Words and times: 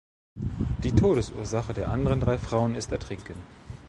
Die 0.83 0.93
Todesursache 0.95 1.75
der 1.75 1.91
anderen 1.91 2.21
drei 2.21 2.39
Frauen 2.39 2.73
ist 2.73 2.91
Ertrinken. 2.91 3.35